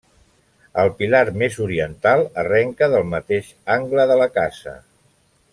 El 0.83 0.89
pilar 1.01 1.19
més 1.41 1.57
oriental 1.67 2.25
arrenca 2.45 2.91
del 2.97 3.07
mateix 3.13 3.55
angle 3.79 4.11
de 4.15 4.21
la 4.25 4.33
casa. 4.43 4.79